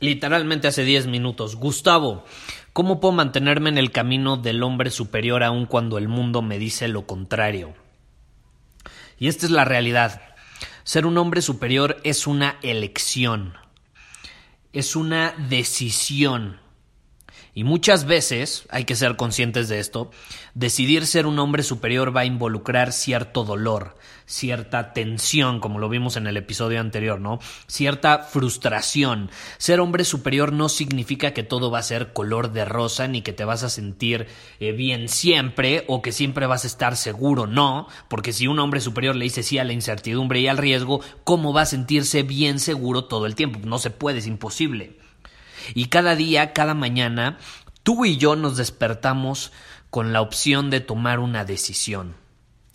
[0.00, 2.24] literalmente hace 10 minutos, Gustavo,
[2.72, 6.88] ¿cómo puedo mantenerme en el camino del hombre superior aun cuando el mundo me dice
[6.88, 7.74] lo contrario?
[9.18, 10.22] Y esta es la realidad.
[10.82, 13.54] Ser un hombre superior es una elección,
[14.72, 16.59] es una decisión.
[17.54, 20.10] Y muchas veces, hay que ser conscientes de esto,
[20.54, 26.16] decidir ser un hombre superior va a involucrar cierto dolor, cierta tensión, como lo vimos
[26.16, 27.40] en el episodio anterior, ¿no?
[27.66, 29.30] Cierta frustración.
[29.58, 33.32] Ser hombre superior no significa que todo va a ser color de rosa, ni que
[33.32, 34.28] te vas a sentir
[34.60, 38.80] eh, bien siempre, o que siempre vas a estar seguro, no, porque si un hombre
[38.80, 42.60] superior le dice sí a la incertidumbre y al riesgo, ¿cómo va a sentirse bien
[42.60, 43.58] seguro todo el tiempo?
[43.64, 44.96] No se puede, es imposible.
[45.74, 47.38] Y cada día, cada mañana,
[47.82, 49.52] tú y yo nos despertamos
[49.90, 52.14] con la opción de tomar una decisión.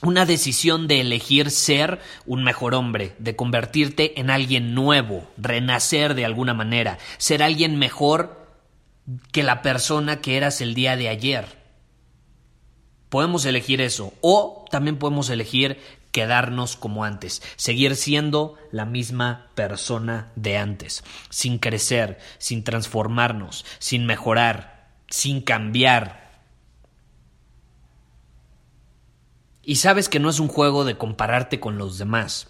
[0.00, 6.24] Una decisión de elegir ser un mejor hombre, de convertirte en alguien nuevo, renacer de
[6.24, 8.46] alguna manera, ser alguien mejor
[9.32, 11.58] que la persona que eras el día de ayer.
[13.08, 15.80] Podemos elegir eso o también podemos elegir
[16.12, 24.06] quedarnos como antes, seguir siendo la misma persona de antes, sin crecer, sin transformarnos, sin
[24.06, 26.28] mejorar, sin cambiar.
[29.62, 32.48] Y sabes que no es un juego de compararte con los demás.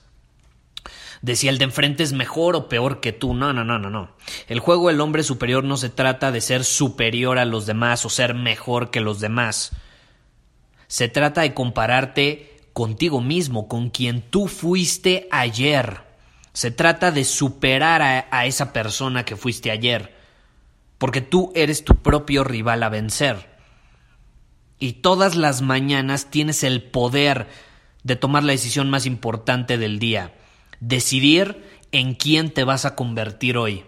[1.21, 3.35] De si el de enfrente es mejor o peor que tú.
[3.35, 4.13] No, no, no, no, no.
[4.47, 8.09] El juego del hombre superior no se trata de ser superior a los demás o
[8.09, 9.73] ser mejor que los demás.
[10.87, 16.03] Se trata de compararte contigo mismo, con quien tú fuiste ayer.
[16.53, 20.15] Se trata de superar a, esa persona que fuiste ayer,
[20.97, 23.51] porque tú eres tu propio rival a vencer.
[24.79, 27.49] Y todas las mañanas tienes el poder
[28.05, 30.37] de tomar la decisión más importante del día,
[30.79, 33.87] decidir en quién te vas a convertir hoy.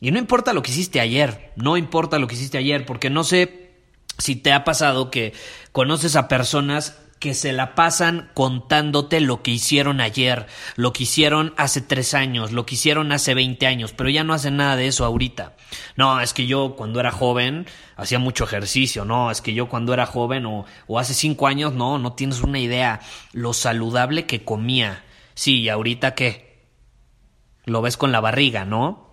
[0.00, 3.22] Y no importa lo que hiciste ayer, no importa lo que hiciste ayer, porque no
[3.22, 3.65] sé
[4.18, 5.32] si te ha pasado que
[5.72, 10.46] conoces a personas que se la pasan contándote lo que hicieron ayer,
[10.76, 14.34] lo que hicieron hace tres años, lo que hicieron hace veinte años, pero ya no
[14.34, 15.56] hacen nada de eso ahorita.
[15.96, 17.66] No, es que yo cuando era joven
[17.96, 21.72] hacía mucho ejercicio, no, es que yo cuando era joven o, o hace cinco años,
[21.72, 23.00] no, no tienes una idea
[23.32, 25.02] lo saludable que comía.
[25.34, 26.64] Sí, y ahorita qué?
[27.64, 29.05] Lo ves con la barriga, ¿no?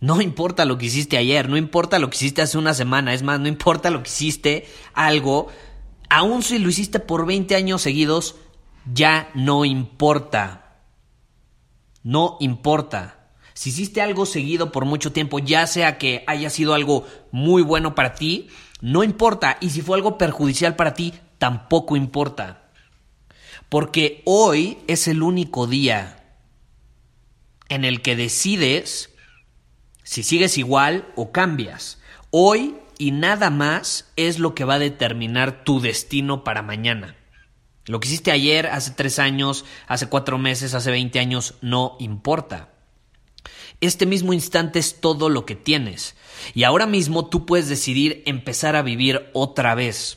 [0.00, 3.22] No importa lo que hiciste ayer, no importa lo que hiciste hace una semana, es
[3.22, 5.48] más, no importa lo que hiciste algo,
[6.08, 8.36] aun si lo hiciste por 20 años seguidos,
[8.92, 10.76] ya no importa.
[12.04, 13.32] No importa.
[13.54, 17.96] Si hiciste algo seguido por mucho tiempo, ya sea que haya sido algo muy bueno
[17.96, 18.48] para ti,
[18.80, 19.58] no importa.
[19.60, 22.70] Y si fue algo perjudicial para ti, tampoco importa.
[23.68, 26.38] Porque hoy es el único día
[27.68, 29.10] en el que decides
[30.08, 31.98] si sigues igual o cambias.
[32.30, 37.14] Hoy y nada más es lo que va a determinar tu destino para mañana.
[37.84, 42.70] Lo que hiciste ayer, hace tres años, hace cuatro meses, hace veinte años, no importa.
[43.82, 46.16] Este mismo instante es todo lo que tienes.
[46.54, 50.16] Y ahora mismo tú puedes decidir empezar a vivir otra vez.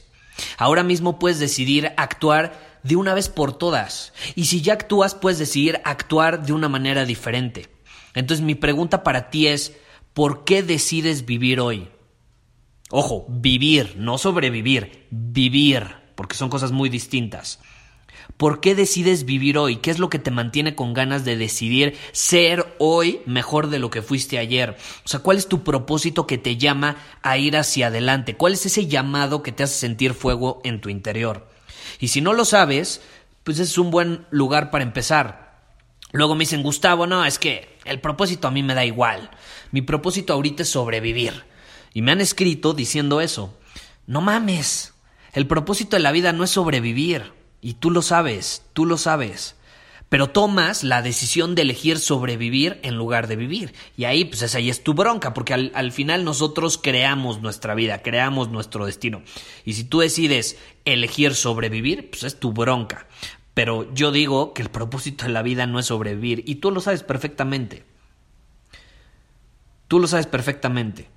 [0.57, 4.13] Ahora mismo puedes decidir actuar de una vez por todas.
[4.35, 7.67] Y si ya actúas, puedes decidir actuar de una manera diferente.
[8.13, 9.75] Entonces mi pregunta para ti es,
[10.13, 11.89] ¿por qué decides vivir hoy?
[12.89, 17.59] Ojo, vivir, no sobrevivir, vivir, porque son cosas muy distintas.
[18.37, 19.77] ¿Por qué decides vivir hoy?
[19.77, 23.89] ¿Qué es lo que te mantiene con ganas de decidir ser hoy mejor de lo
[23.89, 24.77] que fuiste ayer?
[25.05, 28.35] O sea, ¿cuál es tu propósito que te llama a ir hacia adelante?
[28.35, 31.47] ¿Cuál es ese llamado que te hace sentir fuego en tu interior?
[31.99, 33.01] Y si no lo sabes,
[33.43, 35.50] pues es un buen lugar para empezar.
[36.11, 39.31] Luego me dicen, Gustavo, no, es que el propósito a mí me da igual.
[39.71, 41.43] Mi propósito ahorita es sobrevivir.
[41.93, 43.57] Y me han escrito diciendo eso.
[44.07, 44.93] No mames.
[45.33, 47.31] El propósito de la vida no es sobrevivir.
[47.61, 49.55] Y tú lo sabes, tú lo sabes.
[50.09, 53.73] Pero tomas la decisión de elegir sobrevivir en lugar de vivir.
[53.95, 57.75] Y ahí, pues esa ahí es tu bronca, porque al, al, final nosotros creamos nuestra
[57.75, 59.21] vida, creamos nuestro destino.
[59.63, 63.07] Y si tú decides elegir sobrevivir, pues es tu bronca.
[63.53, 66.43] Pero yo digo que el propósito de la vida no es sobrevivir.
[66.45, 67.83] Y tú lo sabes perfectamente.
[69.87, 71.09] Tú lo sabes perfectamente.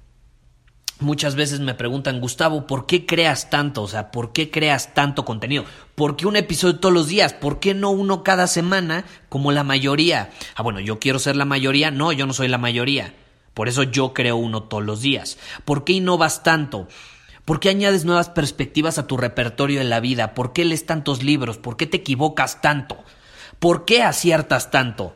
[1.01, 3.83] Muchas veces me preguntan, Gustavo, ¿por qué creas tanto?
[3.83, 5.65] O sea, ¿por qué creas tanto contenido?
[5.95, 7.33] ¿Por qué un episodio todos los días?
[7.33, 10.31] ¿Por qué no uno cada semana como la mayoría?
[10.55, 11.91] Ah, bueno, yo quiero ser la mayoría.
[11.91, 13.15] No, yo no soy la mayoría.
[13.55, 15.39] Por eso yo creo uno todos los días.
[15.65, 16.89] ¿Por qué innovas tanto?
[17.45, 20.35] ¿Por qué añades nuevas perspectivas a tu repertorio en la vida?
[20.35, 21.59] ¿Por qué lees tantos libros?
[21.59, 23.05] ¿Por qué te equivocas tanto?
[23.59, 25.15] ¿Por qué aciertas tanto?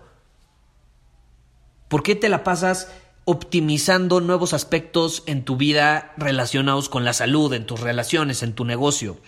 [1.89, 2.89] ¿Por qué te la pasas
[3.31, 8.65] optimizando nuevos aspectos en tu vida relacionados con la salud, en tus relaciones, en tu
[8.65, 9.19] negocio.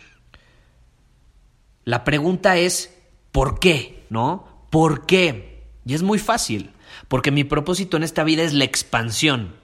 [1.84, 2.96] La pregunta es,
[3.30, 4.06] ¿por qué?
[4.08, 4.64] ¿No?
[4.70, 5.66] ¿Por qué?
[5.84, 6.70] Y es muy fácil,
[7.08, 9.54] porque mi propósito en esta vida es la expansión.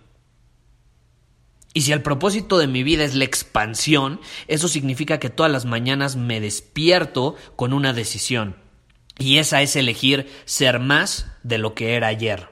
[1.76, 4.18] Y si el propósito de mi vida es la expansión,
[4.48, 8.56] eso significa que todas las mañanas me despierto con una decisión.
[9.18, 12.48] Y esa es elegir ser más de lo que era ayer.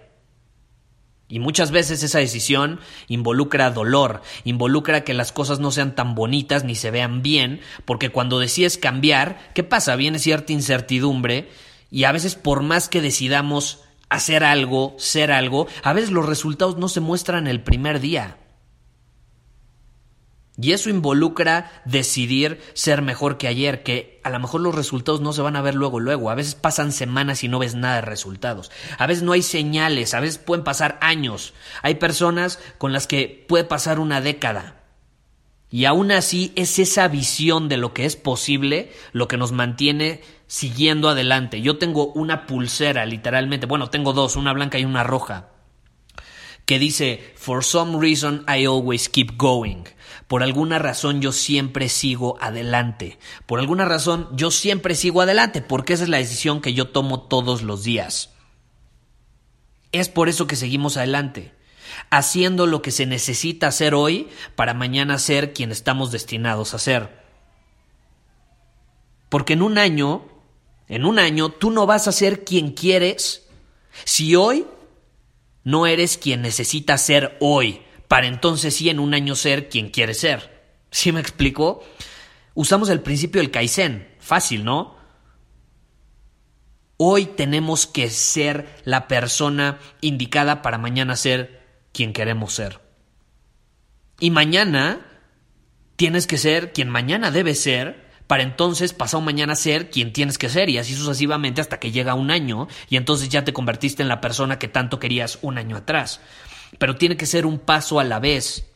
[1.27, 6.65] Y muchas veces esa decisión involucra dolor, involucra que las cosas no sean tan bonitas
[6.65, 9.97] ni se vean bien, porque cuando decides cambiar, ¿qué pasa?
[9.97, 11.49] Viene cierta incertidumbre
[11.91, 13.81] y a veces por más que decidamos
[14.11, 18.37] hacer algo, ser algo, a veces los resultados no se muestran el primer día.
[20.57, 25.33] Y eso involucra decidir ser mejor que ayer, que a lo mejor los resultados no
[25.33, 26.31] se van a ver luego, luego.
[26.31, 28.71] A veces pasan semanas y no ves nada de resultados.
[28.99, 31.55] A veces no hay señales, a veces pueden pasar años.
[31.83, 34.81] Hay personas con las que puede pasar una década.
[35.71, 40.21] Y aún así es esa visión de lo que es posible lo que nos mantiene
[40.47, 41.63] siguiendo adelante.
[41.63, 45.49] Yo tengo una pulsera, literalmente, bueno, tengo dos, una blanca y una roja,
[46.67, 49.85] que dice, For some reason I always keep going.
[50.27, 53.19] Por alguna razón yo siempre sigo adelante.
[53.47, 57.21] Por alguna razón yo siempre sigo adelante, porque esa es la decisión que yo tomo
[57.23, 58.31] todos los días.
[59.93, 61.53] Es por eso que seguimos adelante,
[62.11, 67.23] haciendo lo que se necesita hacer hoy para mañana ser quien estamos destinados a ser.
[69.29, 70.27] Porque en un año,
[70.89, 73.47] en un año, tú no vas a ser quien quieres
[74.05, 74.67] si hoy
[75.65, 80.15] no eres quien necesitas ser hoy para entonces sí en un año ser quien quiere
[80.15, 80.63] ser.
[80.91, 81.83] ¿Sí me explico?
[82.55, 84.95] Usamos el principio del Kaizen, fácil, ¿no?
[86.97, 91.61] Hoy tenemos que ser la persona indicada para mañana ser
[91.93, 92.81] quien queremos ser.
[94.21, 95.05] Y mañana
[95.97, 100.49] tienes que ser quien mañana debes ser para entonces pasado mañana ser quien tienes que
[100.49, 104.09] ser y así sucesivamente hasta que llega un año y entonces ya te convertiste en
[104.09, 106.21] la persona que tanto querías un año atrás
[106.79, 108.67] pero tiene que ser un paso a la vez.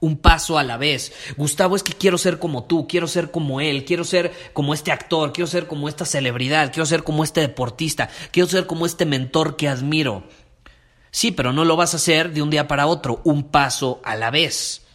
[0.00, 1.12] Un paso a la vez.
[1.36, 4.92] Gustavo, es que quiero ser como tú, quiero ser como él, quiero ser como este
[4.92, 9.04] actor, quiero ser como esta celebridad, quiero ser como este deportista, quiero ser como este
[9.04, 10.24] mentor que admiro.
[11.10, 14.16] Sí, pero no lo vas a hacer de un día para otro, un paso a
[14.16, 14.86] la vez.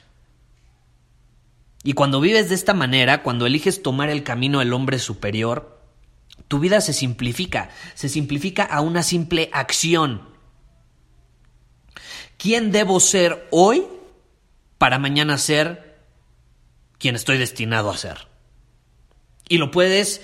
[1.86, 5.80] Y cuando vives de esta manera, cuando eliges tomar el camino del hombre superior,
[6.48, 10.28] tu vida se simplifica, se simplifica a una simple acción.
[12.38, 13.84] ¿Quién debo ser hoy
[14.80, 16.00] para mañana ser
[16.98, 18.30] quien estoy destinado a ser?
[19.48, 20.24] Y lo puedes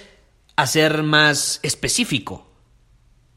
[0.56, 2.51] hacer más específico.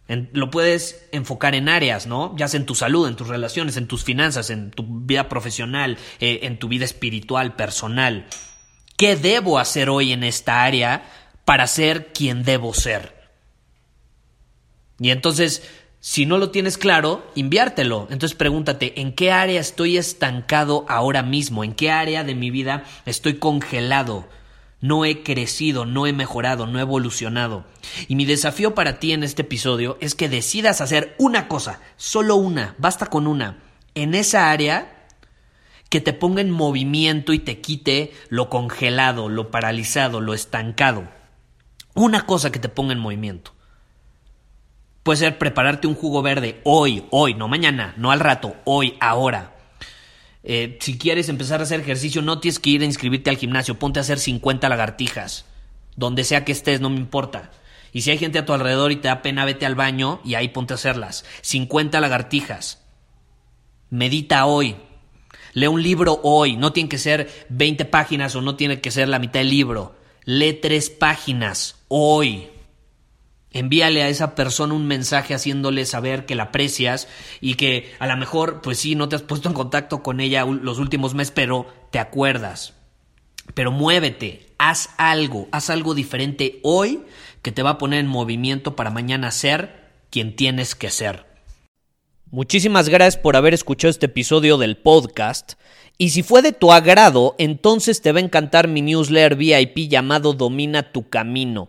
[0.06, 2.34] Lo puedes enfocar en áreas, ¿no?
[2.36, 5.96] Ya sea en tu salud, en tus relaciones, en tus finanzas, en tu vida profesional,
[6.20, 8.26] eh, en tu vida espiritual, personal.
[8.96, 11.10] ¿Qué debo hacer hoy en esta área
[11.44, 13.14] para ser quien debo ser?
[15.00, 15.62] Y entonces
[16.04, 18.08] si no lo tienes claro, inviértelo.
[18.10, 21.64] Entonces pregúntate, ¿en qué área estoy estancado ahora mismo?
[21.64, 24.28] ¿En qué área de mi vida estoy congelado?
[24.84, 27.64] No he crecido, no he mejorado, no he evolucionado.
[28.06, 32.36] Y mi desafío para ti en este episodio es que decidas hacer una cosa, solo
[32.36, 33.60] una, basta con una,
[33.94, 35.06] en esa área
[35.88, 41.08] que te ponga en movimiento y te quite lo congelado, lo paralizado, lo estancado.
[41.94, 43.52] Una cosa que te ponga en movimiento.
[45.02, 49.53] Puede ser prepararte un jugo verde hoy, hoy, no mañana, no al rato, hoy, ahora.
[50.46, 53.78] Eh, si quieres empezar a hacer ejercicio, no tienes que ir a inscribirte al gimnasio,
[53.78, 55.46] ponte a hacer 50 lagartijas.
[55.96, 57.50] Donde sea que estés, no me importa.
[57.92, 60.34] Y si hay gente a tu alrededor y te da pena, vete al baño y
[60.34, 61.24] ahí ponte a hacerlas.
[61.42, 62.82] 50 lagartijas.
[63.88, 64.76] Medita hoy.
[65.54, 66.56] Lee un libro hoy.
[66.56, 69.96] No tiene que ser 20 páginas o no tiene que ser la mitad del libro.
[70.24, 72.48] Lee tres páginas hoy.
[73.54, 77.06] Envíale a esa persona un mensaje haciéndole saber que la aprecias
[77.40, 80.44] y que a lo mejor, pues sí, no te has puesto en contacto con ella
[80.44, 82.74] los últimos meses, pero te acuerdas.
[83.54, 87.04] Pero muévete, haz algo, haz algo diferente hoy
[87.42, 91.24] que te va a poner en movimiento para mañana ser quien tienes que ser.
[92.32, 95.52] Muchísimas gracias por haber escuchado este episodio del podcast.
[95.96, 100.32] Y si fue de tu agrado, entonces te va a encantar mi newsletter VIP llamado
[100.32, 101.68] Domina tu Camino.